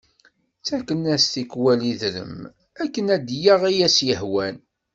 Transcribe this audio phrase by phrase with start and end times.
[0.59, 2.35] Ttaken-as tikwal idrem
[2.83, 4.55] akken ad yaɣ i as-yehwan.